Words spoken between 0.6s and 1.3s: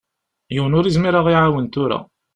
ur izmir ad